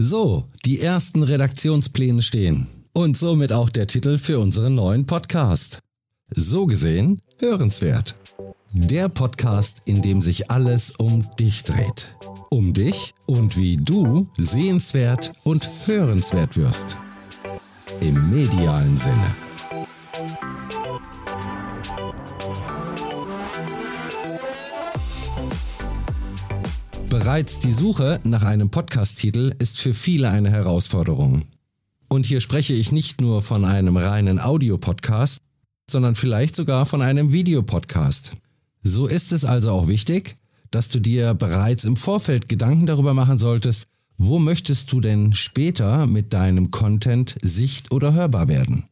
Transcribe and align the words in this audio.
So, 0.00 0.44
die 0.64 0.80
ersten 0.80 1.24
Redaktionspläne 1.24 2.22
stehen. 2.22 2.68
Und 2.92 3.18
somit 3.18 3.52
auch 3.52 3.68
der 3.68 3.88
Titel 3.88 4.16
für 4.18 4.38
unseren 4.38 4.76
neuen 4.76 5.06
Podcast. 5.06 5.80
So 6.32 6.66
gesehen, 6.66 7.20
hörenswert. 7.40 8.14
Der 8.72 9.08
Podcast, 9.08 9.82
in 9.86 10.00
dem 10.00 10.22
sich 10.22 10.52
alles 10.52 10.92
um 10.92 11.26
dich 11.40 11.64
dreht. 11.64 12.16
Um 12.48 12.74
dich 12.74 13.12
und 13.26 13.56
wie 13.56 13.76
du 13.76 14.28
sehenswert 14.36 15.32
und 15.42 15.68
hörenswert 15.86 16.56
wirst. 16.56 16.96
Im 18.00 18.30
medialen 18.30 18.96
Sinne. 18.96 19.34
Bereits 27.18 27.58
die 27.58 27.72
Suche 27.72 28.20
nach 28.22 28.44
einem 28.44 28.70
Podcast-Titel 28.70 29.52
ist 29.58 29.80
für 29.80 29.92
viele 29.92 30.30
eine 30.30 30.52
Herausforderung. 30.52 31.46
Und 32.06 32.26
hier 32.26 32.40
spreche 32.40 32.74
ich 32.74 32.92
nicht 32.92 33.20
nur 33.20 33.42
von 33.42 33.64
einem 33.64 33.96
reinen 33.96 34.38
Audiopodcast, 34.38 35.42
sondern 35.90 36.14
vielleicht 36.14 36.54
sogar 36.54 36.86
von 36.86 37.02
einem 37.02 37.32
Videopodcast. 37.32 38.34
So 38.84 39.08
ist 39.08 39.32
es 39.32 39.44
also 39.44 39.72
auch 39.72 39.88
wichtig, 39.88 40.36
dass 40.70 40.90
du 40.90 41.00
dir 41.00 41.34
bereits 41.34 41.82
im 41.82 41.96
Vorfeld 41.96 42.48
Gedanken 42.48 42.86
darüber 42.86 43.14
machen 43.14 43.38
solltest, 43.38 43.88
wo 44.16 44.38
möchtest 44.38 44.92
du 44.92 45.00
denn 45.00 45.32
später 45.32 46.06
mit 46.06 46.32
deinem 46.32 46.70
Content 46.70 47.34
sicht- 47.42 47.90
oder 47.90 48.12
hörbar 48.12 48.46
werden. 48.46 48.84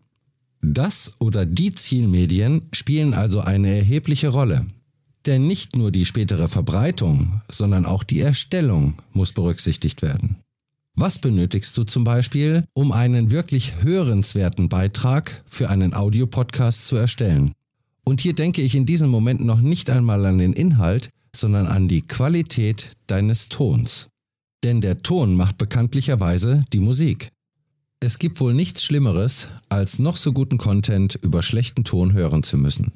Das 0.60 1.12
oder 1.20 1.46
die 1.46 1.72
Zielmedien 1.74 2.62
spielen 2.72 3.14
also 3.14 3.38
eine 3.38 3.72
erhebliche 3.76 4.30
Rolle. 4.30 4.66
Denn 5.26 5.46
nicht 5.46 5.74
nur 5.74 5.90
die 5.90 6.04
spätere 6.04 6.48
Verbreitung, 6.48 7.40
sondern 7.50 7.84
auch 7.84 8.04
die 8.04 8.20
Erstellung 8.20 8.94
muss 9.12 9.32
berücksichtigt 9.32 10.02
werden. 10.02 10.36
Was 10.94 11.18
benötigst 11.18 11.76
du 11.76 11.84
zum 11.84 12.04
Beispiel, 12.04 12.64
um 12.72 12.92
einen 12.92 13.30
wirklich 13.30 13.82
hörenswerten 13.82 14.68
Beitrag 14.68 15.42
für 15.46 15.68
einen 15.68 15.92
Audiopodcast 15.92 16.86
zu 16.86 16.96
erstellen? 16.96 17.52
Und 18.04 18.20
hier 18.20 18.34
denke 18.34 18.62
ich 18.62 18.74
in 18.76 18.86
diesem 18.86 19.10
Moment 19.10 19.44
noch 19.44 19.60
nicht 19.60 19.90
einmal 19.90 20.24
an 20.24 20.38
den 20.38 20.52
Inhalt, 20.52 21.10
sondern 21.34 21.66
an 21.66 21.88
die 21.88 22.02
Qualität 22.02 22.92
deines 23.08 23.48
Tons. 23.48 24.08
Denn 24.64 24.80
der 24.80 24.98
Ton 24.98 25.34
macht 25.34 25.58
bekanntlicherweise 25.58 26.64
die 26.72 26.80
Musik. 26.80 27.30
Es 28.00 28.18
gibt 28.18 28.40
wohl 28.40 28.54
nichts 28.54 28.84
Schlimmeres, 28.84 29.48
als 29.68 29.98
noch 29.98 30.16
so 30.16 30.32
guten 30.32 30.56
Content 30.56 31.16
über 31.16 31.42
schlechten 31.42 31.84
Ton 31.84 32.12
hören 32.12 32.42
zu 32.42 32.56
müssen. 32.56 32.92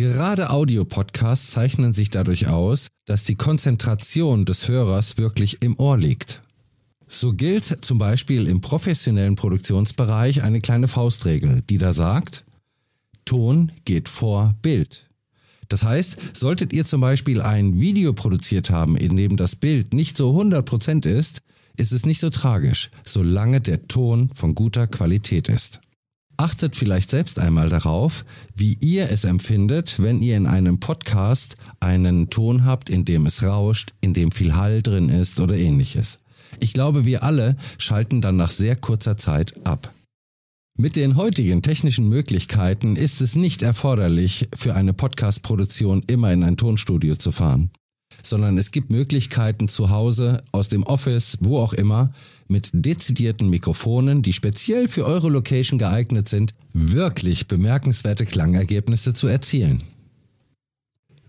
Gerade 0.00 0.48
Audiopodcasts 0.48 1.50
zeichnen 1.50 1.92
sich 1.92 2.08
dadurch 2.08 2.46
aus, 2.46 2.86
dass 3.04 3.24
die 3.24 3.34
Konzentration 3.34 4.46
des 4.46 4.66
Hörers 4.66 5.18
wirklich 5.18 5.60
im 5.60 5.78
Ohr 5.78 5.98
liegt. 5.98 6.40
So 7.06 7.34
gilt 7.34 7.84
zum 7.84 7.98
Beispiel 7.98 8.46
im 8.46 8.62
professionellen 8.62 9.34
Produktionsbereich 9.34 10.42
eine 10.42 10.62
kleine 10.62 10.88
Faustregel, 10.88 11.60
die 11.68 11.76
da 11.76 11.92
sagt, 11.92 12.46
Ton 13.26 13.72
geht 13.84 14.08
vor 14.08 14.54
Bild. 14.62 15.10
Das 15.68 15.84
heißt, 15.84 16.34
solltet 16.34 16.72
ihr 16.72 16.86
zum 16.86 17.02
Beispiel 17.02 17.42
ein 17.42 17.78
Video 17.78 18.14
produziert 18.14 18.70
haben, 18.70 18.96
in 18.96 19.16
dem 19.16 19.36
das 19.36 19.54
Bild 19.54 19.92
nicht 19.92 20.16
so 20.16 20.34
100% 20.34 21.06
ist, 21.06 21.42
ist 21.76 21.92
es 21.92 22.06
nicht 22.06 22.20
so 22.20 22.30
tragisch, 22.30 22.88
solange 23.04 23.60
der 23.60 23.86
Ton 23.86 24.30
von 24.32 24.54
guter 24.54 24.86
Qualität 24.86 25.50
ist. 25.50 25.82
Achtet 26.40 26.74
vielleicht 26.74 27.10
selbst 27.10 27.38
einmal 27.38 27.68
darauf, 27.68 28.24
wie 28.56 28.78
ihr 28.80 29.10
es 29.10 29.24
empfindet, 29.24 30.02
wenn 30.02 30.22
ihr 30.22 30.38
in 30.38 30.46
einem 30.46 30.80
Podcast 30.80 31.56
einen 31.80 32.30
Ton 32.30 32.64
habt, 32.64 32.88
in 32.88 33.04
dem 33.04 33.26
es 33.26 33.42
rauscht, 33.42 33.92
in 34.00 34.14
dem 34.14 34.32
viel 34.32 34.56
Hall 34.56 34.80
drin 34.80 35.10
ist 35.10 35.38
oder 35.38 35.54
ähnliches. 35.54 36.18
Ich 36.58 36.72
glaube, 36.72 37.04
wir 37.04 37.24
alle 37.24 37.58
schalten 37.76 38.22
dann 38.22 38.36
nach 38.36 38.50
sehr 38.50 38.74
kurzer 38.74 39.18
Zeit 39.18 39.66
ab. 39.66 39.92
Mit 40.78 40.96
den 40.96 41.16
heutigen 41.16 41.60
technischen 41.60 42.08
Möglichkeiten 42.08 42.96
ist 42.96 43.20
es 43.20 43.36
nicht 43.36 43.60
erforderlich, 43.60 44.48
für 44.56 44.74
eine 44.74 44.94
Podcast-Produktion 44.94 46.04
immer 46.06 46.32
in 46.32 46.42
ein 46.42 46.56
Tonstudio 46.56 47.16
zu 47.16 47.32
fahren 47.32 47.70
sondern 48.22 48.58
es 48.58 48.70
gibt 48.70 48.90
Möglichkeiten 48.90 49.68
zu 49.68 49.90
Hause, 49.90 50.42
aus 50.52 50.68
dem 50.68 50.82
Office, 50.82 51.38
wo 51.40 51.58
auch 51.58 51.72
immer, 51.72 52.12
mit 52.50 52.70
dezidierten 52.72 53.48
Mikrofonen, 53.48 54.22
die 54.22 54.32
speziell 54.32 54.88
für 54.88 55.06
eure 55.06 55.28
Location 55.28 55.78
geeignet 55.78 56.28
sind, 56.28 56.54
wirklich 56.72 57.48
bemerkenswerte 57.48 58.26
Klangergebnisse 58.26 59.14
zu 59.14 59.28
erzielen. 59.28 59.82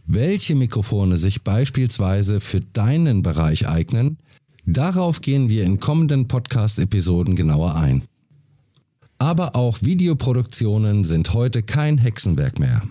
Welche 0.06 0.56
Mikrofone 0.56 1.16
sich 1.18 1.44
beispielsweise 1.44 2.42
für 2.42 2.60
deinen 2.60 3.22
Bereich 3.22 3.68
eignen, 3.68 4.18
darauf 4.66 5.22
gehen 5.22 5.48
wir 5.48 5.64
in 5.64 5.80
kommenden 5.80 6.28
Podcast-Episoden 6.28 7.36
genauer 7.36 7.76
ein. 7.76 8.04
Aber 9.20 9.56
auch 9.56 9.82
Videoproduktionen 9.82 11.04
sind 11.04 11.34
heute 11.34 11.62
kein 11.62 12.00
Hexenwerk 12.00 12.60
mehr. 12.60 12.82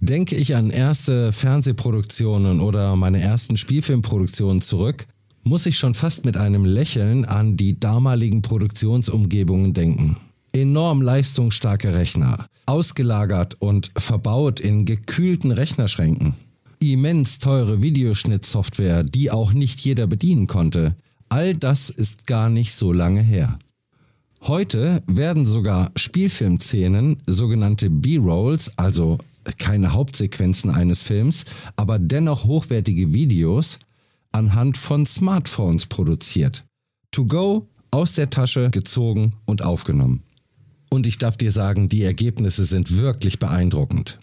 Denke 0.00 0.34
ich 0.34 0.56
an 0.56 0.70
erste 0.70 1.30
Fernsehproduktionen 1.30 2.60
oder 2.60 2.96
meine 2.96 3.20
ersten 3.20 3.56
Spielfilmproduktionen 3.56 4.62
zurück, 4.62 5.06
muss 5.44 5.66
ich 5.66 5.76
schon 5.76 5.94
fast 5.94 6.24
mit 6.24 6.36
einem 6.36 6.64
Lächeln 6.64 7.24
an 7.24 7.56
die 7.56 7.78
damaligen 7.78 8.42
Produktionsumgebungen 8.42 9.74
denken. 9.74 10.16
Enorm 10.52 11.02
leistungsstarke 11.02 11.94
Rechner, 11.94 12.46
ausgelagert 12.66 13.60
und 13.60 13.90
verbaut 13.96 14.60
in 14.60 14.84
gekühlten 14.84 15.50
Rechnerschränken. 15.50 16.34
Immens 16.78 17.38
teure 17.38 17.80
Videoschnittsoftware, 17.80 19.04
die 19.04 19.30
auch 19.30 19.52
nicht 19.52 19.80
jeder 19.80 20.06
bedienen 20.06 20.46
konnte. 20.46 20.94
All 21.28 21.54
das 21.54 21.90
ist 21.90 22.26
gar 22.26 22.50
nicht 22.50 22.74
so 22.74 22.92
lange 22.92 23.22
her. 23.22 23.58
Heute 24.42 25.02
werden 25.06 25.46
sogar 25.46 25.92
Spielfilmszenen, 25.94 27.22
sogenannte 27.28 27.88
B-Rolls, 27.88 28.72
also 28.76 29.18
keine 29.58 29.92
Hauptsequenzen 29.92 30.70
eines 30.70 31.02
Films, 31.02 31.44
aber 31.76 31.98
dennoch 31.98 32.44
hochwertige 32.44 33.12
Videos 33.12 33.78
anhand 34.32 34.76
von 34.76 35.06
Smartphones 35.06 35.86
produziert. 35.86 36.64
To 37.10 37.26
go, 37.26 37.68
aus 37.90 38.14
der 38.14 38.30
Tasche 38.30 38.70
gezogen 38.70 39.34
und 39.44 39.62
aufgenommen. 39.62 40.22
Und 40.90 41.06
ich 41.06 41.18
darf 41.18 41.36
dir 41.36 41.50
sagen, 41.50 41.88
die 41.88 42.02
Ergebnisse 42.02 42.64
sind 42.64 42.98
wirklich 42.98 43.38
beeindruckend. 43.38 44.18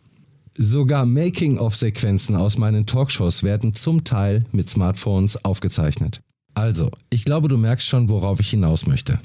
Sogar 0.56 1.06
Making-of-Sequenzen 1.06 2.36
aus 2.36 2.58
meinen 2.58 2.86
Talkshows 2.86 3.44
werden 3.44 3.74
zum 3.74 4.04
Teil 4.04 4.44
mit 4.52 4.70
Smartphones 4.70 5.46
aufgezeichnet. 5.46 6.22
Also, 6.54 6.92
ich 7.10 7.24
glaube, 7.24 7.48
du 7.48 7.58
merkst 7.58 7.88
schon, 7.88 8.10
worauf 8.10 8.40
ich 8.40 8.50
hinaus 8.50 8.86
möchte. 8.86 9.20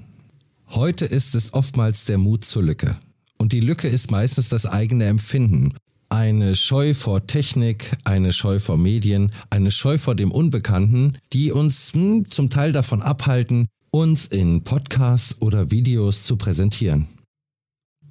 Heute 0.68 1.04
ist 1.04 1.34
es 1.34 1.52
oftmals 1.52 2.04
der 2.04 2.18
Mut 2.18 2.44
zur 2.44 2.62
Lücke. 2.62 2.96
Und 3.38 3.52
die 3.52 3.60
Lücke 3.60 3.88
ist 3.88 4.10
meistens 4.10 4.48
das 4.48 4.66
eigene 4.66 5.06
Empfinden 5.06 5.74
eine 6.14 6.54
Scheu 6.54 6.94
vor 6.94 7.26
Technik, 7.26 7.90
eine 8.04 8.30
Scheu 8.30 8.60
vor 8.60 8.78
Medien, 8.78 9.32
eine 9.50 9.72
Scheu 9.72 9.98
vor 9.98 10.14
dem 10.14 10.30
Unbekannten, 10.30 11.16
die 11.32 11.50
uns 11.50 11.92
hm, 11.92 12.30
zum 12.30 12.50
Teil 12.50 12.70
davon 12.70 13.02
abhalten, 13.02 13.66
uns 13.90 14.26
in 14.26 14.62
Podcasts 14.62 15.36
oder 15.40 15.72
Videos 15.72 16.22
zu 16.22 16.36
präsentieren. 16.36 17.08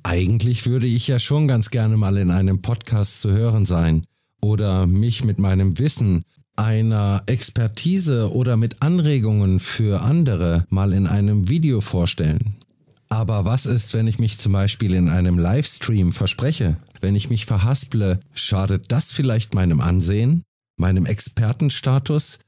Eigentlich 0.04 0.66
würde 0.66 0.86
ich 0.86 1.08
ja 1.08 1.18
schon 1.18 1.48
ganz 1.48 1.70
gerne 1.70 1.96
mal 1.96 2.18
in 2.18 2.30
einem 2.30 2.62
Podcast 2.62 3.22
zu 3.22 3.32
hören 3.32 3.66
sein 3.66 4.04
oder 4.42 4.86
mich 4.86 5.24
mit 5.24 5.40
meinem 5.40 5.80
Wissen, 5.80 6.24
einer 6.58 7.24
Expertise 7.28 8.34
oder 8.34 8.58
mit 8.58 8.82
Anregungen 8.82 9.62
für 9.62 10.02
andere 10.02 10.66
mal 10.70 10.92
in 10.92 11.08
einem 11.08 11.48
Video 11.48 11.80
vorstellen. 11.80 12.58
Aber 13.08 13.46
was 13.46 13.66
ist, 13.66 13.94
wenn 13.94 14.08
ich 14.08 14.20
mich 14.20 14.40
zum 14.40 14.52
Beispiel 14.52 14.94
in 14.94 15.08
einem 15.08 15.40
Livestream 15.40 16.12
verspreche? 16.12 16.78
Wenn 17.04 17.16
ich 17.18 17.30
mich 17.30 17.46
verhasple, 17.46 18.22
schadet 18.34 18.86
das 18.88 19.12
vielleicht 19.12 19.54
meinem 19.54 19.82
Ansehen, 19.82 20.44
meinem 20.78 21.06
Expertenstatus? 21.06 22.40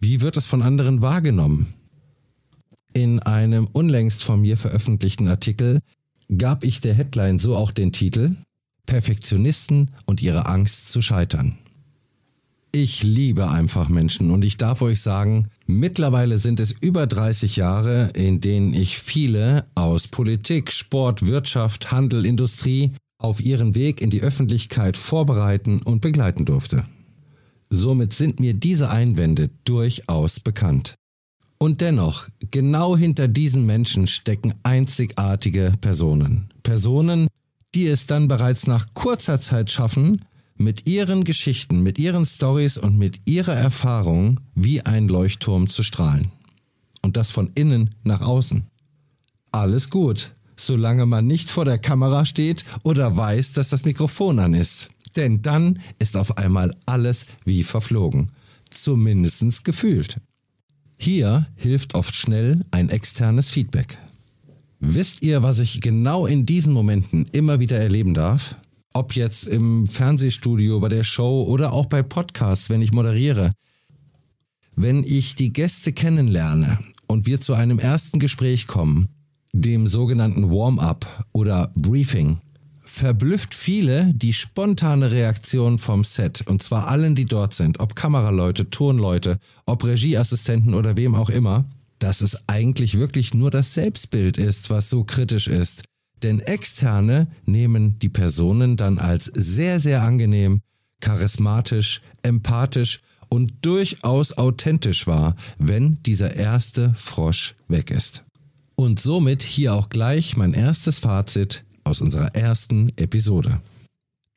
Wie 0.00 0.22
wird 0.22 0.38
es 0.38 0.46
von 0.46 0.62
anderen 0.62 1.02
wahrgenommen? 1.02 1.66
In 2.94 3.18
einem 3.18 3.66
unlängst 3.66 4.24
von 4.24 4.40
mir 4.40 4.56
veröffentlichten 4.56 5.28
Artikel 5.28 5.80
gab 6.38 6.64
ich 6.64 6.80
der 6.80 6.94
Headline 6.94 7.38
so 7.38 7.56
auch 7.56 7.72
den 7.72 7.92
Titel 7.92 8.36
Perfektionisten 8.86 9.90
und 10.06 10.22
ihre 10.22 10.46
Angst 10.46 10.88
zu 10.88 11.02
scheitern. 11.02 11.58
Ich 12.72 13.02
liebe 13.02 13.50
einfach 13.50 13.90
Menschen 13.90 14.30
und 14.30 14.46
ich 14.46 14.56
darf 14.56 14.80
euch 14.80 15.02
sagen, 15.02 15.48
mittlerweile 15.66 16.38
sind 16.38 16.58
es 16.58 16.72
über 16.72 17.06
30 17.06 17.56
Jahre, 17.56 18.12
in 18.14 18.40
denen 18.40 18.72
ich 18.72 18.96
viele 18.98 19.66
aus 19.74 20.08
Politik, 20.08 20.72
Sport, 20.72 21.26
Wirtschaft, 21.26 21.92
Handel, 21.92 22.24
Industrie 22.24 22.94
auf 23.24 23.40
ihren 23.40 23.74
Weg 23.74 24.00
in 24.00 24.10
die 24.10 24.22
Öffentlichkeit 24.22 24.96
vorbereiten 24.96 25.82
und 25.82 26.00
begleiten 26.00 26.44
durfte. 26.44 26.84
Somit 27.70 28.12
sind 28.12 28.38
mir 28.38 28.54
diese 28.54 28.90
Einwände 28.90 29.50
durchaus 29.64 30.38
bekannt. 30.38 30.94
Und 31.58 31.80
dennoch, 31.80 32.28
genau 32.50 32.96
hinter 32.96 33.26
diesen 33.26 33.66
Menschen 33.66 34.06
stecken 34.06 34.54
einzigartige 34.62 35.72
Personen. 35.80 36.48
Personen, 36.62 37.26
die 37.74 37.86
es 37.86 38.06
dann 38.06 38.28
bereits 38.28 38.66
nach 38.66 38.86
kurzer 38.94 39.40
Zeit 39.40 39.70
schaffen, 39.70 40.24
mit 40.56 40.88
ihren 40.88 41.24
Geschichten, 41.24 41.82
mit 41.82 41.98
ihren 41.98 42.26
Stories 42.26 42.78
und 42.78 42.96
mit 42.96 43.22
ihrer 43.24 43.54
Erfahrung 43.54 44.38
wie 44.54 44.82
ein 44.82 45.08
Leuchtturm 45.08 45.68
zu 45.68 45.82
strahlen. 45.82 46.26
Und 46.26 46.44
und 47.04 47.18
das 47.18 47.30
von 47.30 47.50
innen 47.54 47.90
nach 48.02 48.22
außen. 48.22 48.66
Alles 49.52 49.90
gut, 49.90 50.32
solange 50.56 51.06
man 51.06 51.26
nicht 51.26 51.50
vor 51.50 51.64
der 51.64 51.78
Kamera 51.78 52.24
steht 52.24 52.64
oder 52.82 53.16
weiß, 53.16 53.52
dass 53.52 53.68
das 53.68 53.84
Mikrofon 53.84 54.38
an 54.38 54.54
ist. 54.54 54.88
Denn 55.16 55.42
dann 55.42 55.80
ist 55.98 56.16
auf 56.16 56.38
einmal 56.38 56.74
alles 56.86 57.26
wie 57.44 57.62
verflogen. 57.62 58.30
Zumindest 58.70 59.64
gefühlt. 59.64 60.16
Hier 60.98 61.46
hilft 61.56 61.94
oft 61.94 62.16
schnell 62.16 62.64
ein 62.70 62.88
externes 62.88 63.50
Feedback. 63.50 63.98
Wisst 64.80 65.22
ihr, 65.22 65.42
was 65.42 65.60
ich 65.60 65.80
genau 65.80 66.26
in 66.26 66.46
diesen 66.46 66.72
Momenten 66.72 67.26
immer 67.32 67.60
wieder 67.60 67.78
erleben 67.78 68.14
darf? 68.14 68.56
Ob 68.92 69.14
jetzt 69.14 69.46
im 69.46 69.86
Fernsehstudio, 69.86 70.78
bei 70.78 70.88
der 70.88 71.04
Show 71.04 71.44
oder 71.44 71.72
auch 71.72 71.86
bei 71.86 72.02
Podcasts, 72.02 72.70
wenn 72.70 72.82
ich 72.82 72.92
moderiere. 72.92 73.52
Wenn 74.76 75.04
ich 75.04 75.34
die 75.34 75.52
Gäste 75.52 75.92
kennenlerne 75.92 76.78
und 77.06 77.26
wir 77.26 77.40
zu 77.40 77.54
einem 77.54 77.78
ersten 77.78 78.18
Gespräch 78.18 78.66
kommen, 78.66 79.08
dem 79.54 79.86
sogenannten 79.86 80.50
Warm-up 80.50 81.26
oder 81.32 81.70
Briefing, 81.76 82.38
verblüfft 82.84 83.54
viele 83.54 84.12
die 84.12 84.32
spontane 84.32 85.12
Reaktion 85.12 85.78
vom 85.78 86.02
Set, 86.02 86.44
und 86.46 86.62
zwar 86.62 86.88
allen, 86.88 87.14
die 87.14 87.24
dort 87.24 87.54
sind, 87.54 87.78
ob 87.78 87.94
Kameraleute, 87.94 88.68
Turnleute, 88.68 89.38
ob 89.64 89.84
Regieassistenten 89.84 90.74
oder 90.74 90.96
wem 90.96 91.14
auch 91.14 91.30
immer, 91.30 91.64
dass 92.00 92.20
es 92.20 92.36
eigentlich 92.48 92.98
wirklich 92.98 93.32
nur 93.32 93.50
das 93.50 93.74
Selbstbild 93.74 94.36
ist, 94.38 94.70
was 94.70 94.90
so 94.90 95.04
kritisch 95.04 95.46
ist. 95.46 95.84
Denn 96.24 96.40
Externe 96.40 97.28
nehmen 97.46 97.98
die 98.00 98.08
Personen 98.08 98.76
dann 98.76 98.98
als 98.98 99.26
sehr, 99.26 99.78
sehr 99.78 100.02
angenehm, 100.02 100.62
charismatisch, 101.00 102.00
empathisch 102.22 103.00
und 103.28 103.52
durchaus 103.62 104.36
authentisch 104.36 105.06
wahr, 105.06 105.36
wenn 105.58 106.02
dieser 106.02 106.34
erste 106.34 106.92
Frosch 106.94 107.54
weg 107.68 107.90
ist. 107.90 108.24
Und 108.76 109.00
somit 109.00 109.42
hier 109.42 109.74
auch 109.74 109.88
gleich 109.88 110.36
mein 110.36 110.52
erstes 110.52 110.98
Fazit 110.98 111.64
aus 111.84 112.00
unserer 112.00 112.34
ersten 112.34 112.90
Episode. 112.96 113.60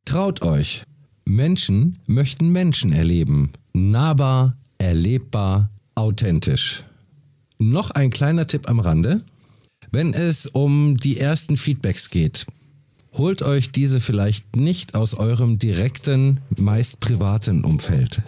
Traut 0.06 0.42
euch! 0.42 0.84
Menschen 1.26 1.98
möchten 2.08 2.52
Menschen 2.52 2.94
erleben. 2.94 3.52
Nahbar, 3.74 4.56
erlebbar, 4.78 5.70
authentisch. 5.96 6.84
Noch 7.60 7.92
ein 7.92 8.12
kleiner 8.12 8.48
Tipp 8.48 8.70
am 8.70 8.80
Rande. 8.80 9.22
Wenn 9.92 10.14
es 10.14 10.48
um 10.48 10.96
die 10.98 11.20
ersten 11.20 11.58
Feedbacks 11.58 12.10
geht, 12.10 12.46
holt 13.14 13.42
euch 13.42 13.72
diese 13.72 14.00
vielleicht 14.00 14.56
nicht 14.56 14.96
aus 14.96 15.16
eurem 15.16 15.60
direkten, 15.60 16.40
meist 16.58 17.00
privaten 17.00 17.64
Umfeld. 17.64 18.22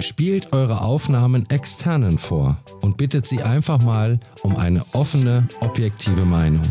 Spielt 0.00 0.52
eure 0.52 0.82
Aufnahmen 0.82 1.48
externen 1.50 2.18
vor 2.18 2.56
und 2.80 2.96
bittet 2.96 3.26
sie 3.26 3.42
einfach 3.42 3.82
mal 3.82 4.20
um 4.42 4.56
eine 4.56 4.84
offene, 4.92 5.48
objektive 5.60 6.24
Meinung. 6.24 6.66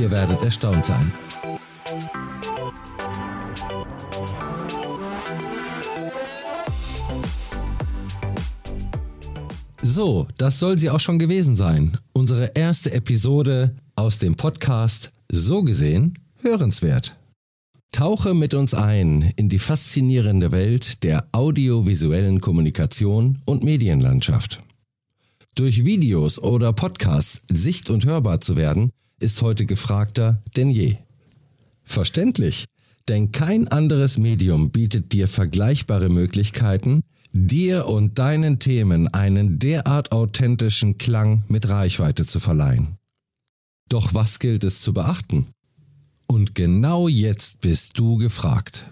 Ihr 0.00 0.10
werdet 0.10 0.42
erstaunt 0.42 0.86
sein. 0.86 1.12
So, 9.82 10.28
das 10.36 10.60
soll 10.60 10.78
sie 10.78 10.90
auch 10.90 11.00
schon 11.00 11.18
gewesen 11.18 11.56
sein. 11.56 11.96
Unsere 12.12 12.52
erste 12.54 12.92
Episode 12.92 13.74
aus 13.96 14.18
dem 14.18 14.36
Podcast 14.36 15.10
So 15.28 15.64
gesehen 15.64 16.14
hörenswert. 16.40 17.16
Tauche 17.92 18.34
mit 18.34 18.54
uns 18.54 18.74
ein 18.74 19.32
in 19.36 19.48
die 19.48 19.58
faszinierende 19.58 20.52
Welt 20.52 21.02
der 21.04 21.26
audiovisuellen 21.32 22.40
Kommunikation 22.40 23.38
und 23.44 23.64
Medienlandschaft. 23.64 24.60
Durch 25.54 25.84
Videos 25.84 26.38
oder 26.38 26.72
Podcasts 26.72 27.42
sicht- 27.52 27.90
und 27.90 28.04
hörbar 28.04 28.40
zu 28.40 28.56
werden, 28.56 28.90
ist 29.18 29.42
heute 29.42 29.66
gefragter 29.66 30.40
denn 30.56 30.70
je. 30.70 30.96
Verständlich, 31.82 32.66
denn 33.08 33.32
kein 33.32 33.66
anderes 33.66 34.18
Medium 34.18 34.70
bietet 34.70 35.12
dir 35.12 35.26
vergleichbare 35.26 36.10
Möglichkeiten, 36.10 37.02
dir 37.32 37.86
und 37.86 38.18
deinen 38.18 38.58
Themen 38.58 39.08
einen 39.08 39.58
derart 39.58 40.12
authentischen 40.12 40.98
Klang 40.98 41.42
mit 41.48 41.68
Reichweite 41.68 42.26
zu 42.26 42.38
verleihen. 42.38 42.98
Doch 43.88 44.12
was 44.14 44.38
gilt 44.38 44.64
es 44.64 44.82
zu 44.82 44.92
beachten? 44.92 45.46
Und 46.30 46.54
genau 46.54 47.08
jetzt 47.08 47.60
bist 47.60 47.98
du 47.98 48.18
gefragt. 48.18 48.84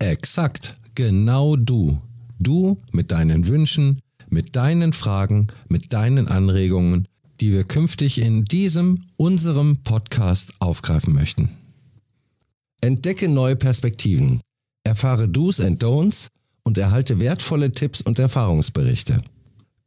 Exakt, 0.00 0.74
genau 0.94 1.56
du. 1.56 2.00
Du 2.38 2.78
mit 2.90 3.12
deinen 3.12 3.46
Wünschen, 3.46 4.00
mit 4.28 4.56
deinen 4.56 4.92
Fragen, 4.92 5.48
mit 5.68 5.92
deinen 5.92 6.26
Anregungen, 6.26 7.06
die 7.40 7.52
wir 7.52 7.64
künftig 7.64 8.20
in 8.20 8.44
diesem, 8.44 9.04
unserem 9.16 9.78
Podcast 9.82 10.54
aufgreifen 10.58 11.14
möchten. 11.14 11.50
Entdecke 12.80 13.28
neue 13.28 13.56
Perspektiven, 13.56 14.40
erfahre 14.84 15.28
Do's 15.28 15.60
and 15.60 15.82
Don'ts 15.82 16.28
und 16.64 16.76
erhalte 16.76 17.20
wertvolle 17.20 17.72
Tipps 17.72 18.02
und 18.02 18.18
Erfahrungsberichte. 18.18 19.22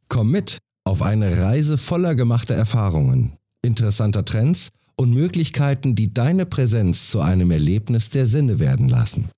Komm 0.08 0.30
mit 0.30 0.58
auf 0.84 1.02
eine 1.02 1.38
Reise 1.38 1.76
voller 1.76 2.14
gemachter 2.14 2.54
Erfahrungen, 2.54 3.32
interessanter 3.62 4.24
Trends 4.24 4.68
und 4.68 4.83
Möglichkeiten, 5.10 5.94
die 5.94 6.12
deine 6.12 6.46
Präsenz 6.46 7.10
zu 7.10 7.20
einem 7.20 7.50
Erlebnis 7.50 8.10
der 8.10 8.26
Sinne 8.26 8.58
werden 8.58 8.88
lassen. 8.88 9.30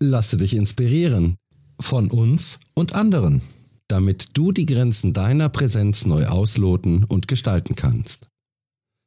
Lasse 0.00 0.36
dich 0.36 0.54
inspirieren 0.54 1.36
von 1.80 2.10
uns 2.10 2.58
und 2.74 2.94
anderen 2.94 3.42
damit 3.88 4.28
du 4.34 4.52
die 4.52 4.66
Grenzen 4.66 5.12
deiner 5.12 5.48
Präsenz 5.48 6.04
neu 6.04 6.26
ausloten 6.26 7.04
und 7.04 7.26
gestalten 7.26 7.74
kannst. 7.74 8.28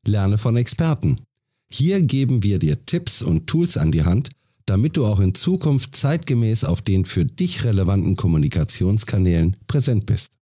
Lerne 0.06 0.38
von 0.39 0.57
Experten. 0.57 1.21
Hier 1.69 2.01
geben 2.01 2.44
wir 2.44 2.59
dir 2.59 2.85
Tipps 2.85 3.21
und 3.21 3.47
Tools 3.47 3.77
an 3.77 3.91
die 3.91 4.03
Hand, 4.03 4.29
damit 4.65 4.97
du 4.97 5.06
auch 5.06 5.19
in 5.19 5.35
Zukunft 5.35 5.95
zeitgemäß 5.95 6.63
auf 6.63 6.81
den 6.81 7.06
für 7.06 7.25
dich 7.25 7.63
relevanten 7.63 8.15
Kommunikationskanälen 8.15 9.56
präsent 9.67 10.07
bist. 10.07 10.33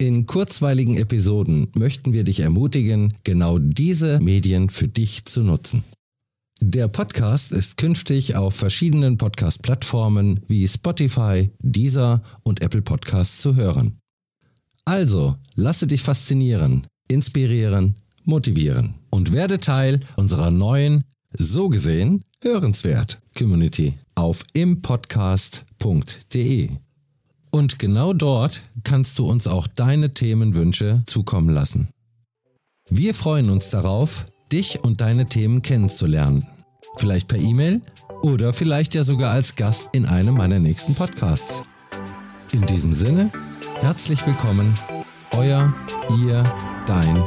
In 0.00 0.24
kurzweiligen 0.24 0.96
Episoden 0.96 1.68
möchten 1.74 2.14
wir 2.14 2.24
dich 2.24 2.40
ermutigen, 2.40 3.12
genau 3.22 3.58
diese 3.58 4.18
Medien 4.18 4.70
für 4.70 4.88
dich 4.88 5.26
zu 5.26 5.42
nutzen. 5.42 5.84
Der 6.62 6.88
Podcast 6.88 7.52
ist 7.52 7.76
künftig 7.76 8.34
auf 8.34 8.54
verschiedenen 8.54 9.18
Podcast-Plattformen 9.18 10.40
wie 10.48 10.66
Spotify, 10.66 11.50
Deezer 11.62 12.22
und 12.44 12.62
Apple 12.62 12.80
Podcasts 12.80 13.42
zu 13.42 13.56
hören. 13.56 13.98
Also, 14.86 15.36
lasse 15.54 15.86
dich 15.86 16.00
faszinieren, 16.00 16.86
inspirieren, 17.08 17.96
motivieren 18.24 18.94
und 19.10 19.32
werde 19.32 19.58
Teil 19.58 20.00
unserer 20.16 20.50
neuen, 20.50 21.04
so 21.36 21.68
gesehen, 21.68 22.24
hörenswert 22.42 23.20
Community 23.36 23.98
auf 24.14 24.44
impodcast.de. 24.54 26.70
Und 27.50 27.78
genau 27.78 28.12
dort 28.12 28.62
kannst 28.84 29.18
du 29.18 29.26
uns 29.28 29.46
auch 29.46 29.66
deine 29.66 30.14
Themenwünsche 30.14 31.02
zukommen 31.06 31.48
lassen. 31.50 31.88
Wir 32.88 33.14
freuen 33.14 33.50
uns 33.50 33.70
darauf, 33.70 34.26
dich 34.52 34.82
und 34.82 35.00
deine 35.00 35.26
Themen 35.26 35.62
kennenzulernen. 35.62 36.46
Vielleicht 36.96 37.28
per 37.28 37.38
E-Mail 37.38 37.82
oder 38.22 38.52
vielleicht 38.52 38.94
ja 38.94 39.04
sogar 39.04 39.32
als 39.32 39.56
Gast 39.56 39.90
in 39.92 40.06
einem 40.06 40.34
meiner 40.34 40.58
nächsten 40.58 40.94
Podcasts. 40.94 41.62
In 42.52 42.66
diesem 42.66 42.92
Sinne, 42.92 43.30
herzlich 43.80 44.26
willkommen, 44.26 44.74
euer, 45.32 45.72
ihr, 46.18 46.42
dein 46.86 47.22